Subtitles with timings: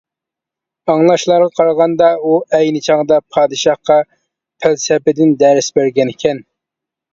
[0.93, 3.99] ئاڭلاشلارغا قارىغاندا، ئۇ ئەينى چاغدا پادىشاھقا
[4.65, 6.45] پەلسەپىدىن دەرس بەرگەنىكەن.